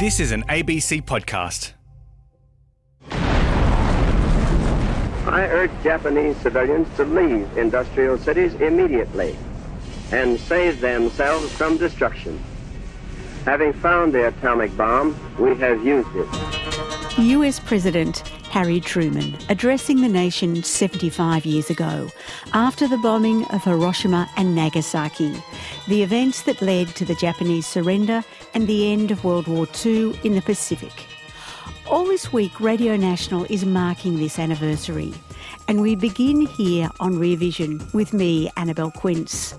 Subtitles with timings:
[0.00, 1.74] This is an ABC podcast.
[5.26, 9.36] I urge Japanese civilians to leave industrial cities immediately
[10.10, 12.42] and save themselves from destruction.
[13.44, 17.18] Having found the atomic bomb, we have used it.
[17.18, 18.20] US President
[18.50, 22.08] Harry Truman addressing the nation 75 years ago
[22.54, 25.34] after the bombing of Hiroshima and Nagasaki,
[25.86, 28.24] the events that led to the Japanese surrender
[28.54, 30.92] and the end of World War II in the Pacific.
[31.88, 35.12] All this week, Radio National is marking this anniversary,
[35.68, 39.54] and we begin here on Rear Vision with me, Annabelle Quince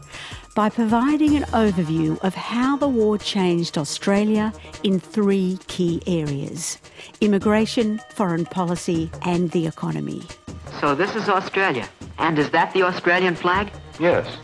[0.56, 4.52] by providing an overview of how the war changed Australia
[4.84, 6.78] in three key areas
[7.22, 10.22] immigration, foreign policy, and the economy.
[10.80, 11.88] So this is Australia.
[12.18, 13.72] And is that the Australian flag?
[14.00, 14.38] Yes.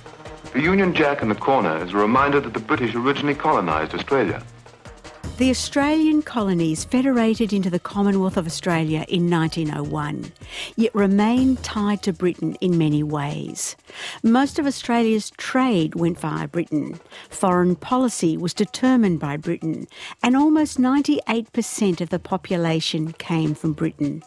[0.53, 4.41] The Union Jack in the corner is a reminder that the British originally colonised Australia.
[5.37, 10.31] The Australian colonies federated into the Commonwealth of Australia in 1901,
[10.75, 13.75] yet remained tied to Britain in many ways.
[14.23, 19.87] Most of Australia's trade went via Britain, foreign policy was determined by Britain,
[20.23, 24.23] and almost 98% of the population came from Britain.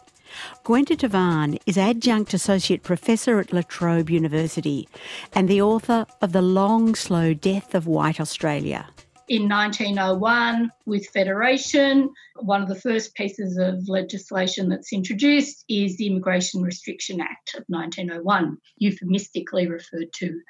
[0.63, 4.87] Gwenda Tavan is Adjunct Associate Professor at La Trobe University
[5.33, 8.89] and the author of The Long Slow Death of White Australia
[9.31, 12.09] in 1901 with Federation.
[12.35, 17.63] One of the first pieces of legislation that's introduced is the Immigration Restriction Act of
[17.67, 20.41] 1901, euphemistically referred to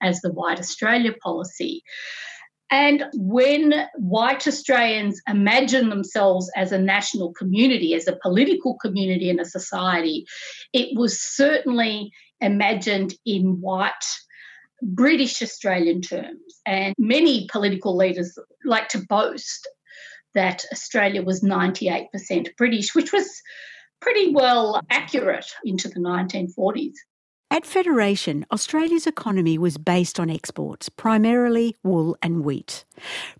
[0.00, 1.82] as the White Australia Policy.
[2.70, 9.40] And when white Australians imagine themselves as a national community, as a political community and
[9.40, 10.26] a society,
[10.72, 13.90] it was certainly imagined in white
[14.82, 16.60] British Australian terms.
[16.64, 19.68] And many political leaders like to boast
[20.34, 22.06] that Australia was 98%
[22.56, 23.28] British, which was
[24.00, 26.94] pretty well accurate into the 1940s.
[27.52, 32.84] At Federation, Australia's economy was based on exports, primarily wool and wheat.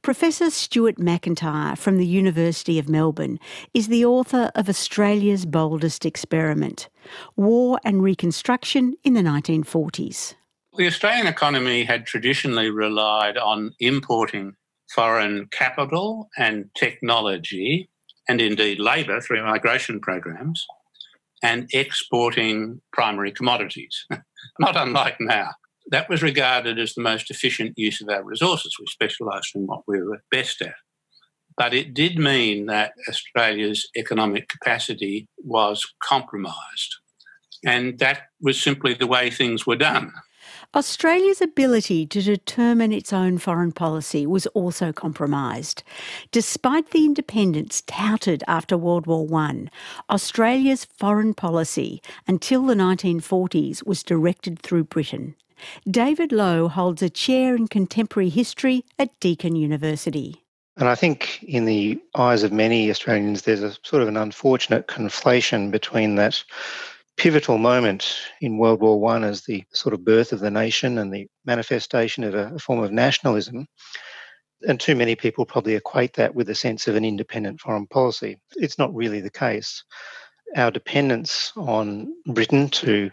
[0.02, 3.38] Professor Stuart Macintyre from the University of Melbourne
[3.72, 6.88] is the author of Australia's Boldest Experiment
[7.36, 10.34] War and Reconstruction in the 1940s.
[10.76, 14.54] The Australian economy had traditionally relied on importing
[14.92, 17.88] foreign capital and technology,
[18.28, 20.66] and indeed labour through migration programs,
[21.42, 24.06] and exporting primary commodities,
[24.58, 25.50] not unlike now.
[25.90, 28.76] That was regarded as the most efficient use of our resources.
[28.78, 30.74] We specialised in what we were best at.
[31.56, 36.96] But it did mean that Australia's economic capacity was compromised.
[37.66, 40.12] And that was simply the way things were done.
[40.72, 45.82] Australia's ability to determine its own foreign policy was also compromised.
[46.30, 49.66] Despite the independence touted after World War I,
[50.08, 55.34] Australia's foreign policy until the 1940s was directed through Britain.
[55.90, 60.44] David Lowe holds a chair in contemporary history at Deakin University.
[60.76, 64.86] And I think, in the eyes of many Australians, there's a sort of an unfortunate
[64.86, 66.44] conflation between that
[67.20, 71.12] pivotal moment in World War One as the sort of birth of the nation and
[71.12, 73.66] the manifestation of a, a form of nationalism.
[74.66, 78.38] And too many people probably equate that with a sense of an independent foreign policy.
[78.56, 79.84] It's not really the case.
[80.56, 83.10] Our dependence on Britain to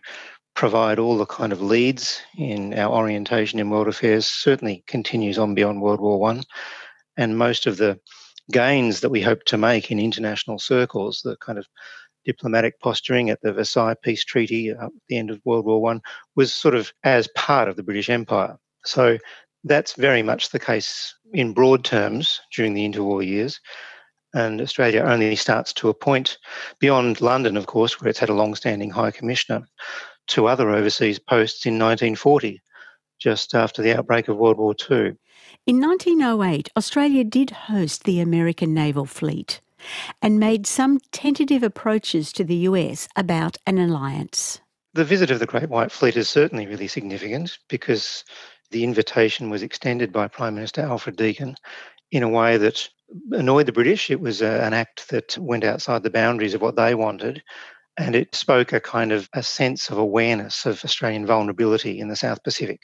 [0.55, 5.53] provide all the kind of leads in our orientation in world affairs certainly continues on
[5.53, 6.43] beyond World War One,
[7.17, 7.99] and most of the
[8.53, 11.67] gains that we hope to make in international circles, the kind of
[12.27, 16.01] diplomatic posturing at the Versailles Peace Treaty uh, at the end of World War One
[16.35, 18.57] was sort of as part of the British Empire.
[18.85, 19.17] So
[19.63, 23.59] that's very much the case in broad terms during the interwar years.
[24.33, 26.37] And Australia only starts to appoint,
[26.79, 29.65] beyond London, of course, where it's had a long standing High Commissioner,
[30.27, 32.61] to other overseas posts in 1940,
[33.19, 35.13] just after the outbreak of World War II.
[35.65, 39.61] In 1908, Australia did host the American Naval Fleet
[40.21, 44.59] and made some tentative approaches to the US about an alliance.
[44.93, 48.23] The visit of the Great White Fleet is certainly really significant because
[48.71, 51.55] the invitation was extended by Prime Minister Alfred Deakin
[52.11, 52.89] in a way that
[53.31, 54.09] annoyed the British.
[54.09, 57.43] It was a, an act that went outside the boundaries of what they wanted.
[57.97, 62.15] And it spoke a kind of a sense of awareness of Australian vulnerability in the
[62.15, 62.79] South Pacific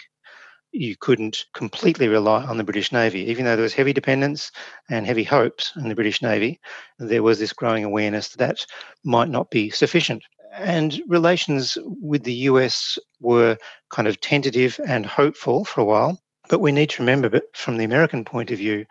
[0.74, 3.22] you couldn't completely rely on the British Navy.
[3.30, 4.52] Even though there was heavy dependence
[4.90, 6.60] and heavy hopes in the British Navy,
[7.00, 8.66] there was this growing awareness that, that
[9.04, 10.24] might not be sufficient.
[10.56, 13.58] And relations with the US were
[13.92, 16.20] kind of tentative and hopeful for a while.
[16.50, 18.86] But we need to remember that from the American point of view,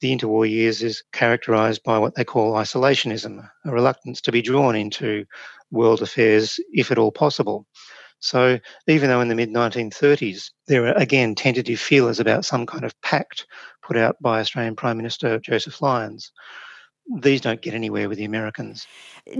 [0.00, 4.76] the interwar years is characterized by what they call isolationism, a reluctance to be drawn
[4.76, 5.24] into
[5.70, 7.66] world affairs if at all possible.
[8.20, 12.84] So even though in the mid 1930s there are again tentative feelers about some kind
[12.84, 13.46] of pact
[13.82, 16.32] put out by Australian Prime Minister Joseph Lyons,
[17.20, 18.86] these don't get anywhere with the Americans.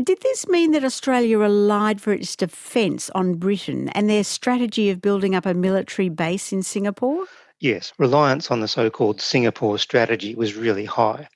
[0.02, 5.00] Did this mean that Australia relied for its defence on Britain and their strategy of
[5.00, 7.24] building up a military base in Singapore?
[7.60, 11.28] Yes, reliance on the so called Singapore strategy was really high.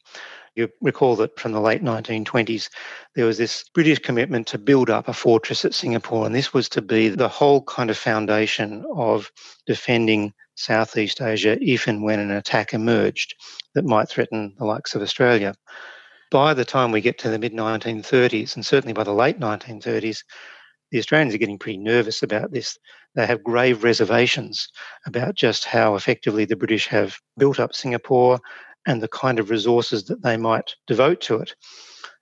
[0.59, 2.69] You recall that from the late 1920s,
[3.15, 6.69] there was this British commitment to build up a fortress at Singapore, and this was
[6.71, 9.31] to be the whole kind of foundation of
[9.69, 13.37] defending Southeast Asia if and when an attack emerged
[13.77, 15.55] that might threaten the likes of Australia.
[16.33, 20.25] By the time we get to the mid 1930s, and certainly by the late 1930s,
[20.91, 22.77] the Australians are getting pretty nervous about this.
[23.15, 24.69] They have grave reservations
[25.07, 28.41] about just how effectively the British have built up Singapore
[28.87, 31.55] and the kind of resources that they might devote to it,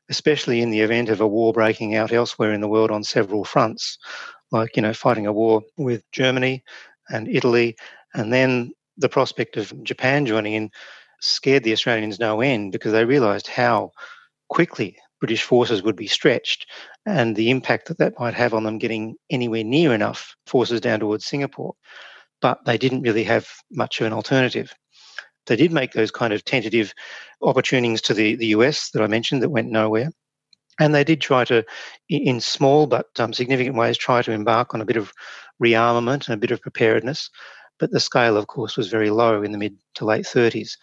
[0.09, 3.45] especially in the event of a war breaking out elsewhere in the world on several
[3.45, 3.99] fronts,
[4.53, 6.63] like, you know, fighting a war with Germany
[7.09, 7.77] and Italy,
[8.15, 10.71] and then the prospect of Japan joining in
[11.21, 13.91] scared the Australians no end because they realised how
[14.49, 16.71] quickly British forces would be stretched
[17.07, 21.01] and the impact that that might have on them getting anywhere near enough forces down
[21.01, 21.75] towards Singapore.
[22.43, 24.75] But they didn't really have much of an alternative
[25.47, 26.95] they did make those kind of tentative
[27.43, 30.11] opportunities to the, the US that I mentioned that went nowhere.
[30.79, 31.65] And they did try to,
[32.09, 35.13] in small but um, significant ways, try to embark on a bit of
[35.63, 37.31] rearmament and a bit of preparedness.
[37.79, 40.77] But the scale, of course, was very low in the mid to late 30s.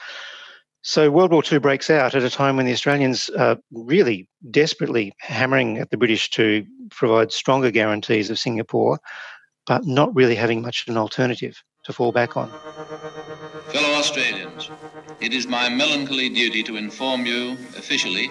[0.85, 5.13] So World War II breaks out at a time when the Australians are really desperately
[5.19, 8.99] hammering at the British to provide stronger guarantees of Singapore,
[9.65, 12.51] but not really having much of an alternative to fall back on.
[13.73, 14.69] Fellow Australians,
[15.19, 18.29] it is my melancholy duty to inform you officially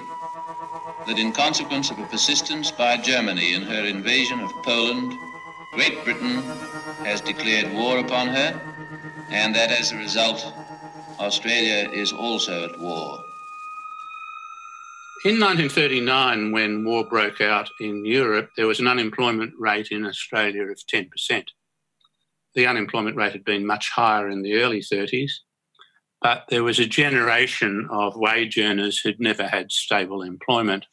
[1.08, 5.12] that in consequence of a persistence by Germany in her invasion of Poland,
[5.74, 6.44] Great Britain
[7.04, 8.60] has declared war upon her,
[9.30, 10.46] and that as a result,
[11.18, 13.18] Australia is also at war.
[15.24, 20.62] In 1939, when war broke out in Europe, there was an unemployment rate in Australia
[20.70, 21.08] of 10%
[22.54, 25.32] the unemployment rate had been much higher in the early 30s,
[26.20, 30.86] but there was a generation of wage earners who'd never had stable employment.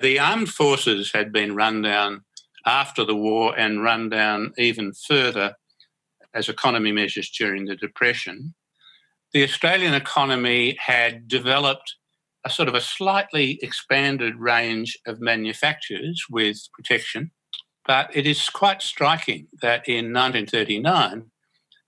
[0.00, 2.22] The armed forces had been run down
[2.66, 5.54] after the war and run down even further
[6.34, 8.54] as economy measures during the Depression.
[9.32, 11.96] The Australian economy had developed
[12.44, 17.32] a sort of a slightly expanded range of manufactures with protection
[17.86, 21.30] but it is quite striking that in 1939,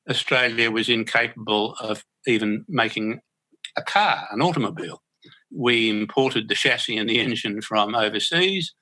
[0.08, 3.20] Australia was incapable of even making
[3.76, 5.02] a car, an automobile.
[5.50, 8.74] We imported the chassis and the engine from overseas,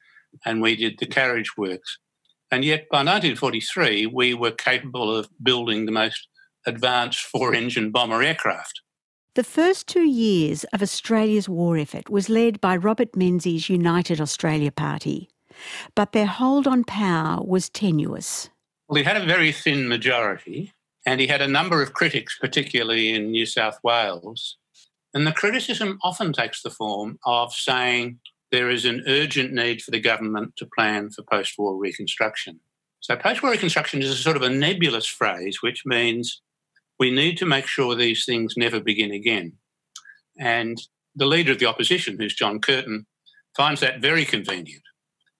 [0.44, 1.98] and we did the carriage works.
[2.50, 6.28] And yet, by 1943, we were capable of building the most
[6.66, 8.80] advanced four engine bomber aircraft.
[9.34, 14.72] The first two years of Australia's war effort was led by Robert Menzies' United Australia
[14.72, 15.28] Party
[15.94, 18.50] but their hold on power was tenuous.
[18.88, 20.72] Well, he had a very thin majority,
[21.04, 24.56] and he had a number of critics, particularly in New South Wales.
[25.12, 28.18] And the criticism often takes the form of saying
[28.52, 32.60] there is an urgent need for the government to plan for post war reconstruction.
[33.00, 36.42] So, post war reconstruction is a sort of a nebulous phrase, which means
[36.98, 39.54] we need to make sure these things never begin again.
[40.38, 40.80] And
[41.14, 43.06] the leader of the opposition, who's John Curtin,
[43.56, 44.82] finds that very convenient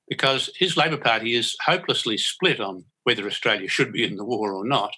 [0.09, 4.53] because his Labor Party is hopelessly split on whether Australia should be in the war
[4.53, 4.93] or not.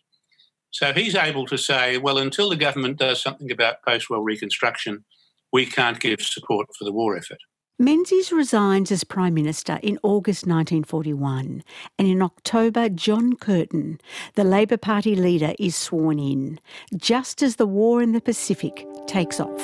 [0.71, 5.05] So he's able to say, well, until the government does something about post war reconstruction,
[5.53, 7.39] we can't give support for the war effort.
[7.81, 11.63] Menzies resigns as Prime Minister in August 1941,
[11.97, 14.01] and in October, John Curtin,
[14.35, 16.59] the Labor Party leader, is sworn in,
[16.97, 19.63] just as the war in the Pacific takes off.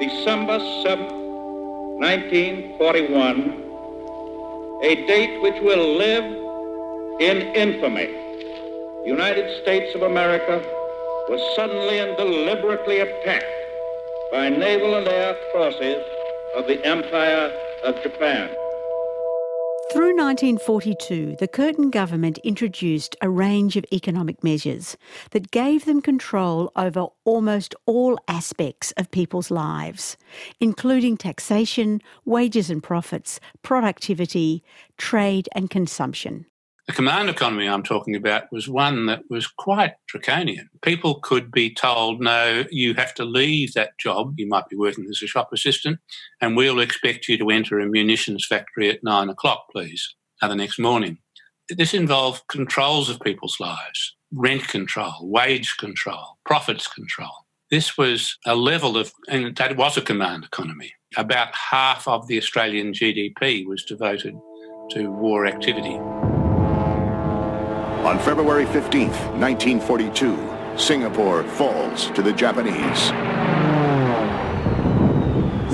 [0.00, 1.04] December 7,
[2.00, 3.63] 1941
[4.84, 6.24] a date which will live
[7.18, 8.04] in infamy.
[8.04, 10.62] The United States of America
[11.26, 13.46] was suddenly and deliberately attacked
[14.30, 16.04] by naval and air forces
[16.54, 17.50] of the Empire
[17.82, 18.50] of Japan.
[19.92, 24.96] Through 1942, the Curtin government introduced a range of economic measures
[25.30, 30.16] that gave them control over almost all aspects of people's lives,
[30.58, 34.64] including taxation, wages and profits, productivity,
[34.96, 36.46] trade and consumption.
[36.86, 40.68] The command economy I'm talking about was one that was quite draconian.
[40.82, 44.34] People could be told, no, you have to leave that job.
[44.36, 45.98] You might be working as a shop assistant,
[46.42, 50.56] and we'll expect you to enter a munitions factory at nine o'clock, please, uh, the
[50.56, 51.16] next morning.
[51.70, 57.32] This involved controls of people's lives rent control, wage control, profits control.
[57.70, 60.92] This was a level of, and that was a command economy.
[61.16, 64.34] About half of the Australian GDP was devoted
[64.90, 65.98] to war activity.
[68.04, 73.00] On February 15th, 1942, Singapore falls to the Japanese.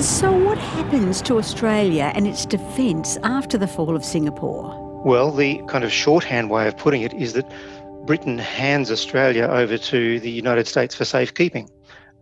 [0.01, 5.03] So, what happens to Australia and its defence after the fall of Singapore?
[5.03, 7.51] Well, the kind of shorthand way of putting it is that
[8.05, 11.69] Britain hands Australia over to the United States for safekeeping.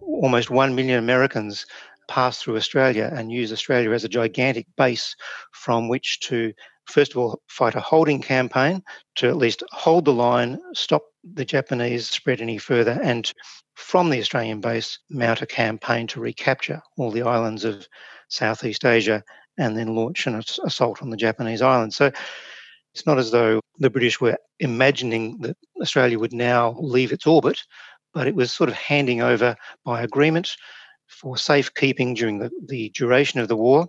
[0.01, 1.67] Almost 1 million Americans
[2.07, 5.15] pass through Australia and use Australia as a gigantic base
[5.51, 6.51] from which to
[6.89, 8.83] first of all, fight a holding campaign
[9.15, 11.03] to at least hold the line, stop
[11.33, 13.31] the Japanese spread any further, and
[13.75, 17.87] from the Australian base, mount a campaign to recapture all the islands of
[18.27, 19.23] Southeast Asia
[19.57, 21.95] and then launch an assault on the Japanese islands.
[21.95, 22.11] So
[22.93, 27.61] it's not as though the British were imagining that Australia would now leave its orbit,
[28.13, 29.55] but it was sort of handing over
[29.85, 30.55] by agreement
[31.07, 33.87] for safekeeping during the, the duration of the war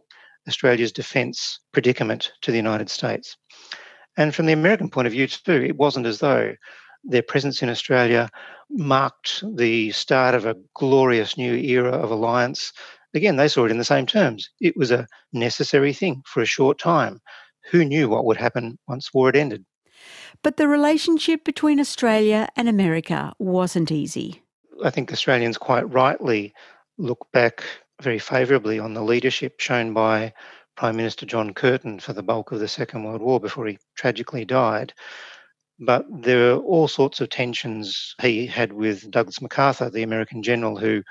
[0.50, 3.36] Australia's defence predicament to the United States.
[4.16, 6.54] And from the American point of view, too, it wasn't as though
[7.04, 8.28] their presence in Australia
[8.68, 12.72] marked the start of a glorious new era of alliance.
[13.14, 14.50] Again, they saw it in the same terms.
[14.60, 17.20] It was a necessary thing for a short time.
[17.70, 19.64] Who knew what would happen once war had ended?
[20.42, 24.42] But the relationship between Australia and America wasn't easy.
[24.84, 26.52] I think Australians quite rightly
[26.98, 27.64] look back
[28.02, 30.32] very favourably on the leadership shown by
[30.76, 34.44] Prime Minister John Curtin for the bulk of the Second World War before he tragically
[34.44, 34.92] died.
[35.78, 40.76] But there were all sorts of tensions he had with Douglas MacArthur, the American general
[40.78, 41.02] who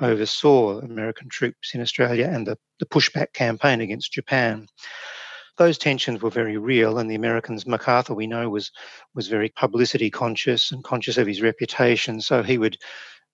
[0.00, 4.66] oversaw American troops in Australia and the, the pushback campaign against Japan.
[5.56, 8.72] Those tensions were very real, and the Americans, MacArthur, we know, was
[9.14, 12.20] was very publicity conscious and conscious of his reputation.
[12.20, 12.76] So he would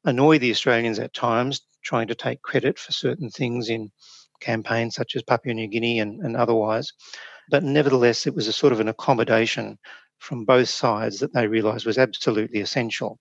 [0.04, 3.90] annoy the Australians at times, trying to take credit for certain things in
[4.40, 6.92] campaigns such as Papua New Guinea and, and otherwise.
[7.50, 9.78] But nevertheless, it was a sort of an accommodation
[10.18, 13.18] from both sides that they realised was absolutely essential.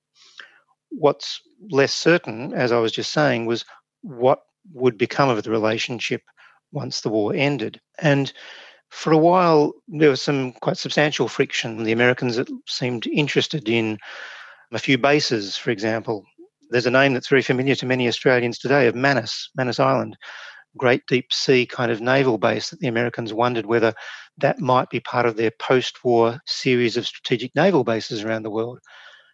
[0.89, 3.65] What's less certain, as I was just saying, was
[4.01, 4.39] what
[4.73, 6.21] would become of the relationship
[6.71, 7.79] once the war ended.
[7.99, 8.31] And
[8.89, 11.83] for a while, there was some quite substantial friction.
[11.83, 13.97] The Americans seemed interested in
[14.71, 16.25] a few bases, for example,
[16.69, 20.17] there's a name that's very familiar to many Australians today of Manus, Manus Island,
[20.77, 23.93] great deep sea kind of naval base that the Americans wondered whether
[24.37, 28.51] that might be part of their post war series of strategic naval bases around the
[28.51, 28.79] world.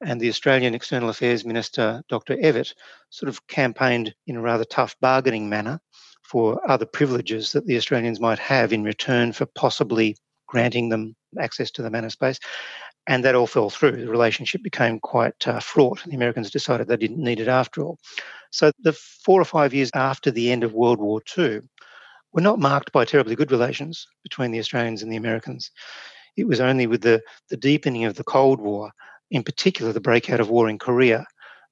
[0.01, 2.35] And the Australian External Affairs Minister, Dr.
[2.37, 2.73] Evatt,
[3.09, 5.79] sort of campaigned in a rather tough bargaining manner
[6.23, 11.71] for other privileges that the Australians might have in return for possibly granting them access
[11.71, 12.39] to the Manus base.
[13.07, 13.97] And that all fell through.
[13.97, 16.03] The relationship became quite uh, fraught.
[16.05, 17.99] The Americans decided they didn't need it after all.
[18.51, 21.61] So the four or five years after the end of World War II
[22.33, 25.71] were not marked by terribly good relations between the Australians and the Americans.
[26.35, 28.91] It was only with the, the deepening of the Cold War,
[29.31, 31.25] in particular the breakout of war in Korea,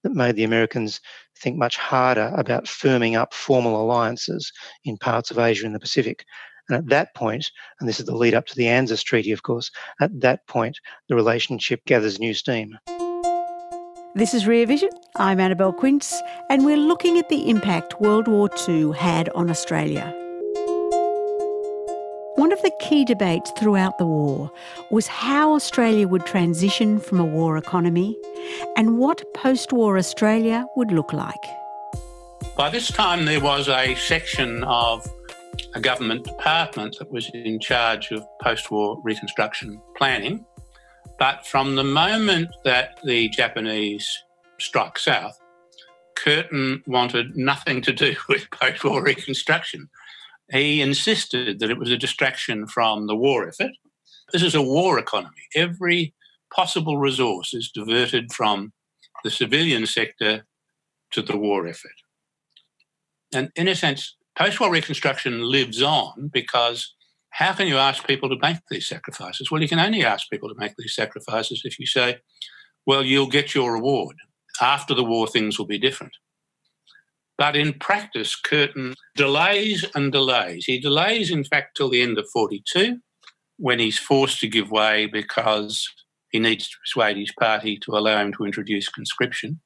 [0.03, 1.01] that made the Americans
[1.37, 4.51] think much harder about firming up formal alliances
[4.85, 6.25] in parts of Asia and the Pacific.
[6.69, 9.43] And at that point, and this is the lead up to the ANZUS Treaty, of
[9.43, 10.79] course, at that point,
[11.09, 12.77] the relationship gathers new steam.
[14.15, 14.89] This is Rear Vision.
[15.15, 20.13] I'm Annabelle Quince, and we're looking at the impact World War II had on Australia.
[22.35, 24.51] One of the key debates throughout the war
[24.89, 28.17] was how Australia would transition from a war economy
[28.77, 31.43] and what post war Australia would look like.
[32.55, 35.07] By this time, there was a section of
[35.75, 40.45] a government department that was in charge of post war reconstruction planning.
[41.17, 44.07] But from the moment that the Japanese
[44.59, 45.39] struck south,
[46.15, 49.89] Curtin wanted nothing to do with post war reconstruction.
[50.51, 53.71] He insisted that it was a distraction from the war effort.
[54.31, 55.47] This is a war economy.
[55.55, 56.13] Every
[56.53, 58.73] possible resource is diverted from
[59.23, 60.45] the civilian sector
[61.11, 61.91] to the war effort.
[63.33, 66.93] And in a sense, post war reconstruction lives on because
[67.31, 69.51] how can you ask people to make these sacrifices?
[69.51, 72.17] Well, you can only ask people to make these sacrifices if you say,
[72.85, 74.15] well, you'll get your reward.
[74.61, 76.13] After the war, things will be different.
[77.37, 80.65] But in practice, Curtin delays and delays.
[80.65, 82.99] He delays, in fact, till the end of 42.
[83.57, 85.87] when he's forced to give way because
[86.31, 89.61] he needs to persuade his party to allow him to introduce conscription.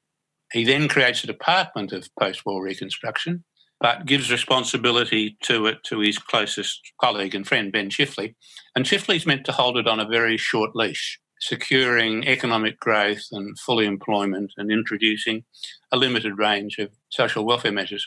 [0.52, 3.44] He then creates a department of post war reconstruction,
[3.80, 8.34] but gives responsibility to it to his closest colleague and friend, Ben Chifley.
[8.74, 13.58] And Chifley's meant to hold it on a very short leash, securing economic growth and
[13.58, 15.44] full employment and introducing
[15.92, 18.06] a limited range of social welfare measures.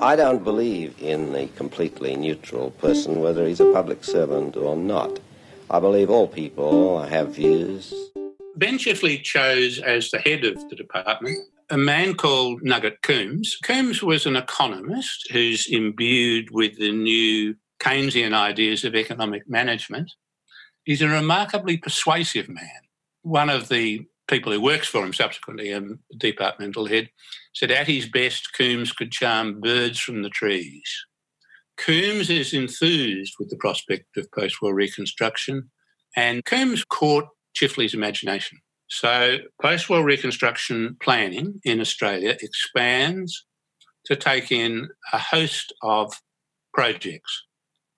[0.00, 5.18] I don't believe in the completely neutral person, whether he's a public servant or not.
[5.70, 7.92] I believe all people have views.
[8.56, 11.38] Ben Chifley chose as the head of the department
[11.70, 13.58] a man called Nugget Coombs.
[13.62, 20.10] Coombs was an economist who's imbued with the new Keynesian ideas of economic management.
[20.84, 22.80] He's a remarkably persuasive man.
[23.22, 25.82] One of the people who works for him subsequently, a
[26.16, 27.10] departmental head,
[27.52, 31.04] said at his best, Coombs could charm birds from the trees.
[31.76, 35.70] Coombs is enthused with the prospect of post war reconstruction,
[36.16, 38.58] and Coombs caught Chifley's imagination.
[38.90, 43.44] So, post war reconstruction planning in Australia expands
[44.06, 46.14] to take in a host of
[46.72, 47.44] projects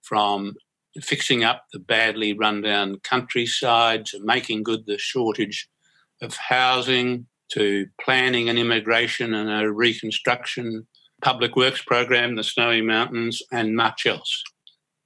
[0.02, 0.54] from
[1.00, 5.68] fixing up the badly rundown countryside to making good the shortage
[6.20, 10.86] of housing to planning an immigration and a reconstruction
[11.22, 14.42] public works program, the Snowy Mountains, and much else.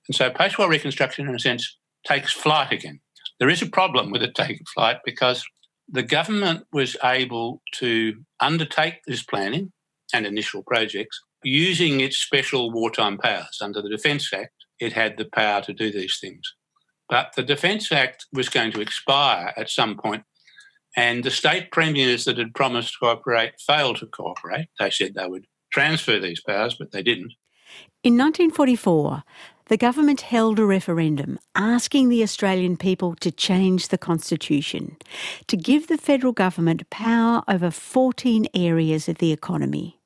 [0.09, 1.77] And so post war reconstruction, in a sense,
[2.07, 3.01] takes flight again.
[3.41, 5.45] There is a problem with it taking flight because
[5.89, 9.73] the government was able to undertake this planning
[10.13, 13.59] and initial projects using its special wartime powers.
[13.61, 16.55] Under the Defence Act, it had the power to do these things.
[17.09, 20.25] But the Defence Act was going to expire at some point
[20.97, 24.69] and the state premiers that had promised to cooperate failed to cooperate.
[24.79, 27.33] They said they would transfer these powers, but they didn't.
[28.03, 29.25] In 1944,
[29.67, 34.97] the government held a referendum asking the Australian people to change the constitution,
[35.47, 39.99] to give the federal government power over 14 areas of the economy.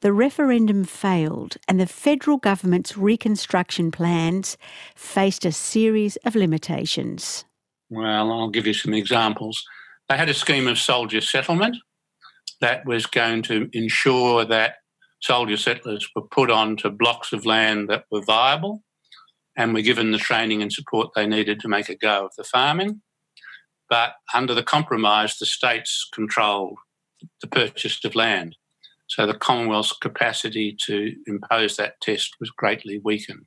[0.00, 4.56] The referendum failed, and the federal government's reconstruction plans
[4.96, 7.44] faced a series of limitations.
[7.90, 9.62] Well, I'll give you some examples.
[10.08, 11.76] They had a scheme of soldier settlement
[12.60, 14.76] that was going to ensure that
[15.20, 18.82] soldier settlers were put onto blocks of land that were viable
[19.60, 22.44] and were given the training and support they needed to make a go of the
[22.44, 23.02] farming.
[23.90, 26.78] But under the compromise, the states controlled
[27.42, 28.56] the purchase of land.
[29.08, 33.44] So the Commonwealth's capacity to impose that test was greatly weakened.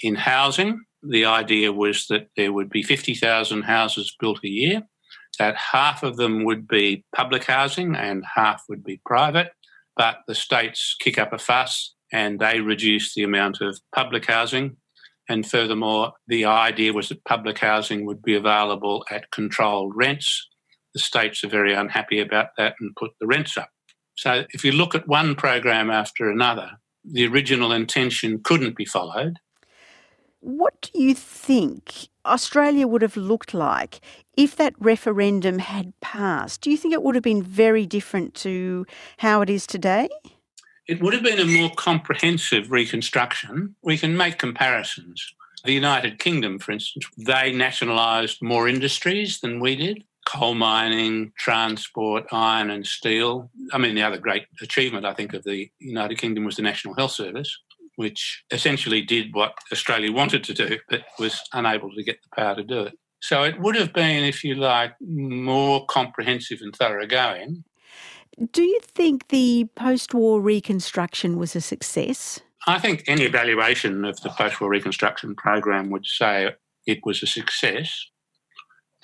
[0.00, 4.82] In housing, the idea was that there would be 50,000 houses built a year
[5.38, 9.50] that half of them would be public housing and half would be private.
[9.96, 14.76] But the states kick up a fuss and they reduce the amount of public housing.
[15.28, 20.48] And furthermore, the idea was that public housing would be available at controlled rents.
[20.94, 23.70] The states are very unhappy about that and put the rents up.
[24.16, 26.72] So if you look at one program after another,
[27.04, 29.38] the original intention couldn't be followed.
[30.40, 34.00] What do you think Australia would have looked like
[34.36, 36.60] if that referendum had passed?
[36.62, 38.84] Do you think it would have been very different to
[39.18, 40.08] how it is today?
[40.88, 43.76] It would have been a more comprehensive reconstruction.
[43.82, 45.34] We can make comparisons.
[45.64, 52.24] The United Kingdom, for instance, they nationalised more industries than we did coal mining, transport,
[52.30, 53.50] iron and steel.
[53.72, 56.94] I mean, the other great achievement, I think, of the United Kingdom was the National
[56.94, 57.58] Health Service
[57.96, 62.54] which essentially did what Australia wanted to do, but was unable to get the power
[62.54, 62.98] to do it.
[63.20, 67.64] So it would have been, if you like, more comprehensive and thoroughgoing.
[68.50, 72.40] Do you think the post war reconstruction was a success?
[72.66, 76.54] I think any evaluation of the post war reconstruction program would say
[76.86, 78.06] it was a success.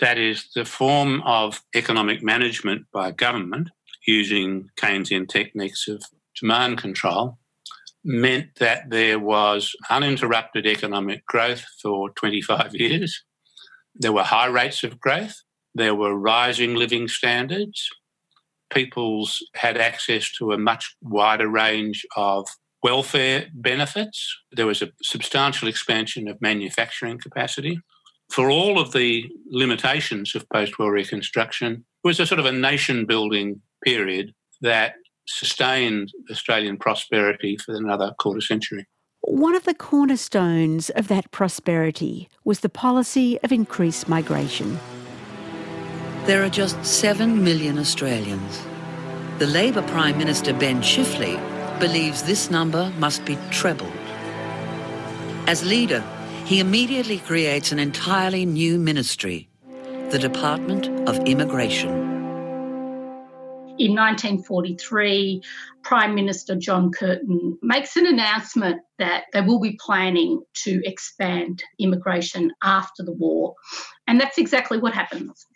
[0.01, 3.71] That is, the form of economic management by government
[4.07, 6.03] using Keynesian techniques of
[6.41, 7.39] demand control
[8.05, 13.25] meant that there was uninterrupted economic growth for 25 years.
[13.95, 15.43] There were high rates of growth.
[15.75, 17.89] There were rising living standards.
[18.71, 22.47] People's had access to a much wider range of
[22.83, 24.37] welfare benefits.
[24.53, 27.81] There was a substantial expansion of manufacturing capacity.
[28.31, 32.53] For all of the limitations of post war reconstruction, it was a sort of a
[32.53, 34.95] nation building period that
[35.27, 38.87] sustained Australian prosperity for another quarter century.
[39.23, 44.79] One of the cornerstones of that prosperity was the policy of increased migration.
[46.29, 48.61] There are just 7 million Australians.
[49.39, 51.41] The Labor Prime Minister Ben Chifley
[51.81, 53.91] believes this number must be trebled.
[55.47, 56.05] As leader,
[56.45, 59.49] he immediately creates an entirely new ministry,
[60.11, 61.89] the Department of Immigration.
[63.79, 65.43] In 1943,
[65.83, 72.53] Prime Minister John Curtin makes an announcement that they will be planning to expand immigration
[72.63, 73.55] after the war.
[74.07, 75.47] And that's exactly what happens.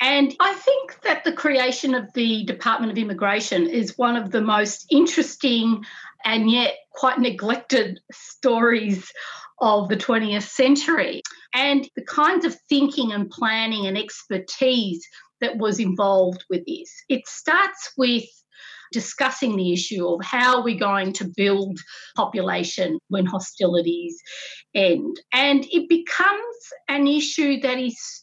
[0.00, 4.42] And I think that the creation of the Department of Immigration is one of the
[4.42, 5.84] most interesting
[6.24, 9.10] and yet quite neglected stories
[9.60, 11.22] of the 20th century.
[11.54, 15.06] And the kinds of thinking and planning and expertise
[15.40, 16.90] that was involved with this.
[17.08, 18.24] It starts with
[18.92, 21.78] discussing the issue of how are we're going to build
[22.14, 24.20] population when hostilities
[24.74, 25.16] end.
[25.32, 26.56] And it becomes
[26.88, 28.22] an issue that is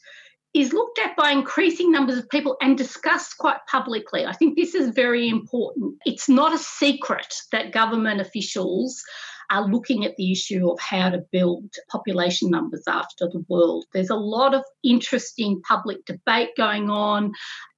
[0.53, 4.25] is looked at by increasing numbers of people and discussed quite publicly.
[4.25, 5.95] I think this is very important.
[6.05, 9.01] It's not a secret that government officials
[9.49, 13.85] are looking at the issue of how to build population numbers after the world.
[13.93, 17.33] There's a lot of interesting public debate going on.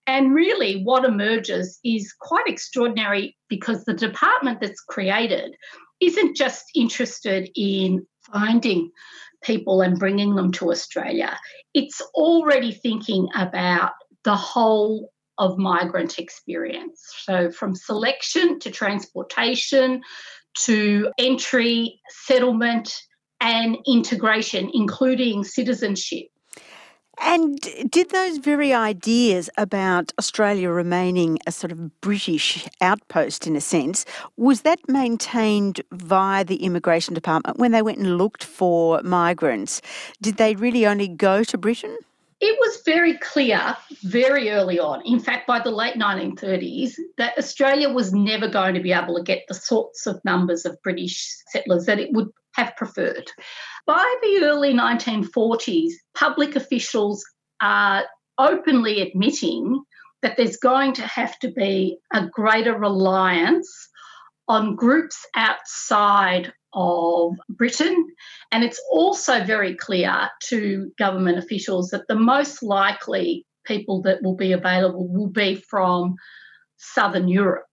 [0.08, 5.56] And really, what emerges is quite extraordinary because the department that's created
[6.00, 8.92] isn't just interested in finding
[9.46, 11.38] people and bringing them to Australia.
[11.74, 13.92] It's already thinking about
[14.24, 17.02] the whole of migrant experience.
[17.20, 20.02] So, from selection to transportation
[20.60, 22.94] to entry, settlement,
[23.42, 26.28] and integration, including citizenship.
[27.20, 33.62] And did those very ideas about Australia remaining a sort of British outpost in a
[33.62, 34.06] sense,
[34.38, 39.82] was that maintained via the Immigration Department when they went and looked for migrants?
[40.22, 41.98] Did they really only go to Britain?
[42.42, 47.90] It was very clear very early on, in fact, by the late 1930s, that Australia
[47.90, 51.86] was never going to be able to get the sorts of numbers of British settlers
[51.86, 53.32] that it would have preferred.
[53.88, 57.24] By the early 1940s, public officials
[57.62, 58.04] are
[58.38, 59.84] openly admitting
[60.22, 63.90] that there's going to have to be a greater reliance
[64.48, 68.08] on groups outside of Britain.
[68.52, 74.36] And it's also very clear to government officials that the most likely people that will
[74.36, 76.16] be available will be from
[76.78, 77.66] Southern Europe.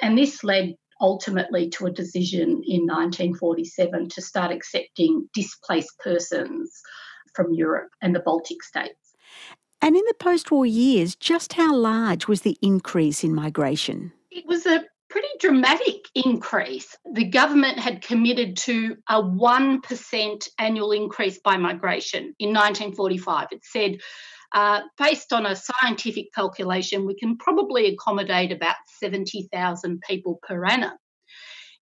[0.00, 6.80] And this led ultimately to a decision in 1947 to start accepting displaced persons
[7.34, 9.14] from Europe and the Baltic states.
[9.82, 14.12] And in the post war years, just how large was the increase in migration?
[14.30, 16.96] It was a pretty dramatic increase.
[17.12, 23.48] The government had committed to a 1% annual increase by migration in 1945.
[23.52, 23.98] It said
[24.52, 30.96] uh, based on a scientific calculation, we can probably accommodate about 70,000 people per annum.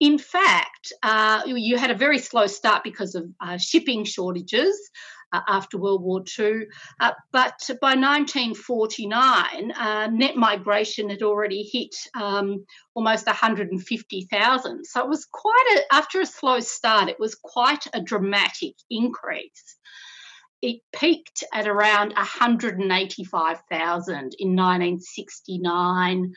[0.00, 4.76] In fact, uh, you had a very slow start because of uh, shipping shortages
[5.32, 6.66] uh, after World War II.
[7.00, 12.64] Uh, but by 1949, uh, net migration had already hit um,
[12.94, 14.84] almost 150,000.
[14.84, 19.76] So it was quite a, after a slow start, it was quite a dramatic increase
[20.62, 26.32] it peaked at around 185,000 in 1969,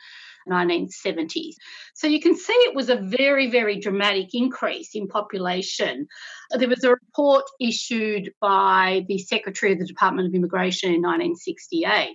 [0.48, 1.54] 1970s.
[1.94, 6.06] So you can see it was a very, very dramatic increase in population.
[6.50, 12.14] There was a report issued by the Secretary of the Department of Immigration in 1968,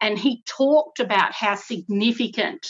[0.00, 2.66] and he talked about how significant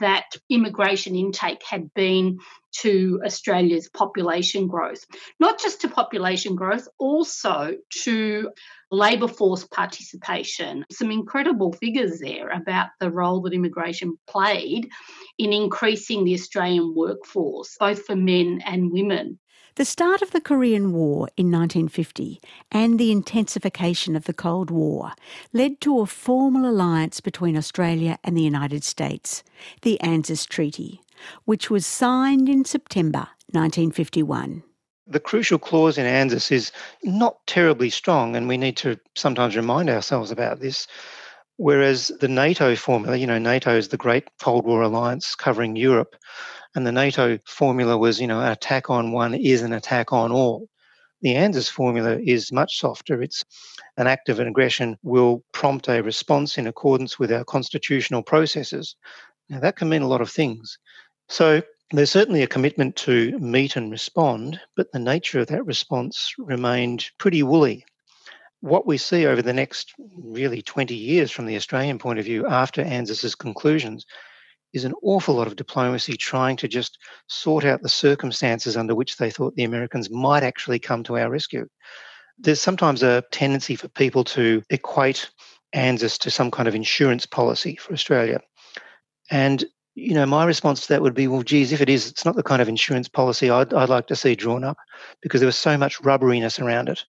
[0.00, 2.38] that immigration intake had been
[2.72, 5.04] to Australia's population growth.
[5.38, 8.50] Not just to population growth, also to
[8.90, 10.84] labour force participation.
[10.90, 14.88] Some incredible figures there about the role that immigration played
[15.38, 19.38] in increasing the Australian workforce, both for men and women.
[19.80, 22.38] The start of the Korean War in 1950
[22.70, 25.12] and the intensification of the Cold War
[25.54, 29.42] led to a formal alliance between Australia and the United States,
[29.80, 31.00] the ANZUS Treaty,
[31.46, 34.64] which was signed in September 1951
[35.06, 39.88] the crucial clause in ANZUS is not terribly strong, and we need to sometimes remind
[39.88, 40.86] ourselves about this.
[41.56, 46.16] Whereas the NATO formula, you know, NATO is the great Cold War alliance covering Europe,
[46.74, 50.32] and the NATO formula was, you know, an attack on one is an attack on
[50.32, 50.68] all.
[51.22, 53.20] The ANZUS formula is much softer.
[53.22, 53.44] It's
[53.96, 58.96] an act of aggression will prompt a response in accordance with our constitutional processes.
[59.48, 60.78] Now, that can mean a lot of things.
[61.28, 66.34] So, there's certainly a commitment to meet and respond, but the nature of that response
[66.38, 67.84] remained pretty woolly.
[68.60, 72.46] What we see over the next really 20 years from the Australian point of view
[72.46, 74.06] after ANZUS's conclusions
[74.72, 79.16] is an awful lot of diplomacy trying to just sort out the circumstances under which
[79.16, 81.66] they thought the Americans might actually come to our rescue.
[82.38, 85.30] There's sometimes a tendency for people to equate
[85.74, 88.40] ANZUS to some kind of insurance policy for Australia.
[89.30, 92.24] And you know, my response to that would be, well, geez, if it is, it's
[92.24, 94.78] not the kind of insurance policy I'd, I'd like to see drawn up
[95.20, 97.04] because there was so much rubberiness around it.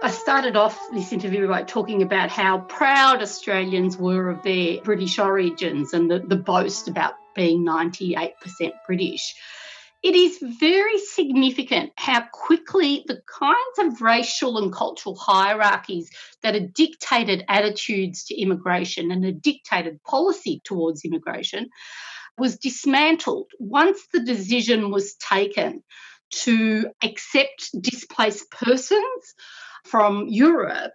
[0.00, 5.18] I started off this interview by talking about how proud Australians were of their British
[5.18, 8.34] origins and the, the boast about being 98%
[8.86, 9.34] British.
[10.00, 16.10] It is very significant how quickly the kinds of racial and cultural hierarchies
[16.44, 21.70] that had dictated attitudes to immigration and had dictated policy towards immigration
[22.38, 25.82] was dismantled once the decision was taken
[26.30, 29.34] to accept displaced persons
[29.84, 30.92] from Europe,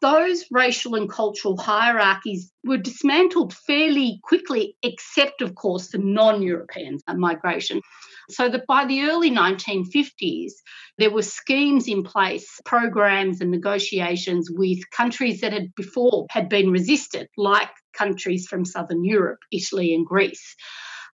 [0.00, 6.98] those racial and cultural hierarchies were dismantled fairly quickly, except, of course, the non European
[7.14, 7.80] migration.
[8.28, 10.52] So that by the early 1950s,
[10.98, 16.70] there were schemes in place, programs and negotiations with countries that had before had been
[16.70, 20.54] resisted, like countries from southern Europe, Italy and Greece.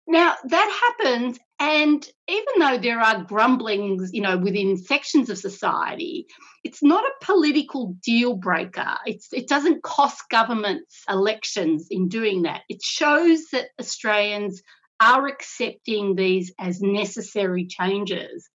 [0.07, 6.27] Now that happens, and even though there are grumblings, you know, within sections of society,
[6.65, 8.97] it's not a political deal breaker.
[9.05, 12.63] It's, it doesn't cost governments elections in doing that.
[12.71, 14.63] It shows that Australians
[15.03, 18.49] are accepting these as necessary changes.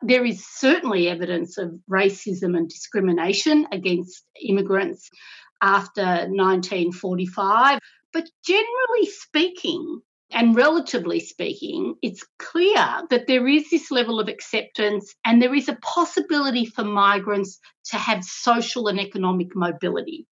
[0.00, 5.10] There is certainly evidence of racism and discrimination against immigrants
[5.60, 7.80] after 1945.
[8.12, 10.00] But generally speaking,
[10.32, 15.68] and relatively speaking, it's clear that there is this level of acceptance and there is
[15.68, 20.26] a possibility for migrants to have social and economic mobility.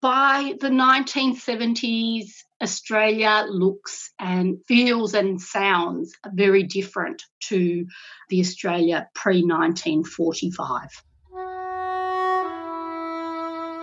[0.00, 2.28] By the 1970s,
[2.62, 7.86] Australia looks and feels and sounds very different to
[8.28, 10.88] the Australia pre 1945.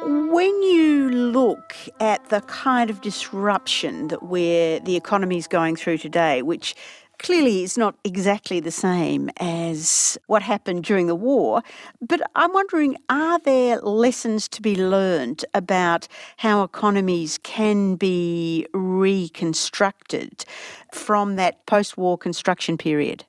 [0.07, 5.97] When you look at the kind of disruption that we're, the economy is going through
[5.97, 6.75] today, which
[7.17, 11.63] clearly is not exactly the same as what happened during the war,
[12.01, 20.45] but I'm wondering are there lessons to be learned about how economies can be reconstructed
[20.93, 23.25] from that post war construction period?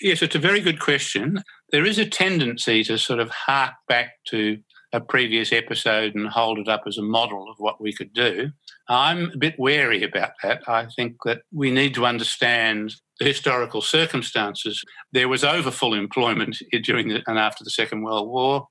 [0.00, 1.42] Yes, it's a very good question.
[1.70, 4.58] There is a tendency to sort of hark back to
[4.92, 8.50] a previous episode and hold it up as a model of what we could do.
[8.88, 10.62] I'm a bit wary about that.
[10.66, 14.82] I think that we need to understand the historical circumstances.
[15.12, 18.66] There was over full employment during the, and after the Second World War.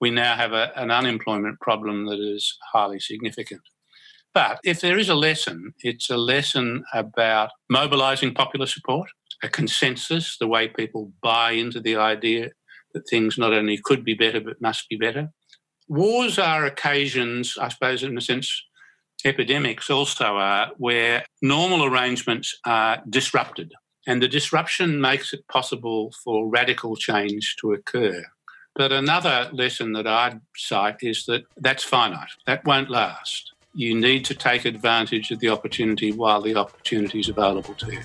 [0.00, 3.62] We now have a, an unemployment problem that is highly significant.
[4.34, 9.08] But if there is a lesson, it's a lesson about mobilising popular support,
[9.42, 12.50] a consensus, the way people buy into the idea
[12.92, 15.30] that things not only could be better but must be better,
[15.88, 18.64] Wars are occasions, I suppose, in a sense,
[19.24, 23.72] epidemics also are, where normal arrangements are disrupted.
[24.06, 28.24] And the disruption makes it possible for radical change to occur.
[28.74, 33.52] But another lesson that I'd cite is that that's finite, that won't last.
[33.72, 38.00] You need to take advantage of the opportunity while the opportunity is available to you.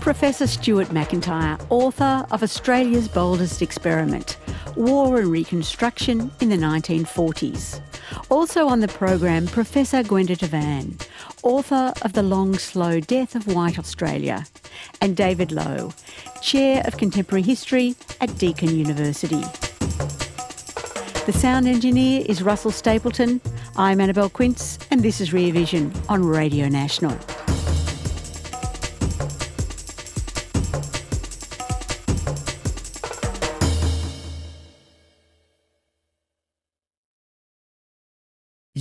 [0.00, 4.36] Professor Stuart Macintyre, author of Australia's Boldest Experiment
[4.76, 7.80] War and Reconstruction in the 1940s.
[8.30, 11.00] Also on the program, Professor Gwenda Tavan,
[11.42, 14.46] author of The Long Slow Death of White Australia,
[15.00, 15.92] and David Lowe,
[16.40, 19.42] Chair of Contemporary History at Deakin University.
[21.26, 23.40] The sound engineer is Russell Stapleton.
[23.76, 27.16] I'm Annabelle Quince, and this is Rear Vision on Radio National.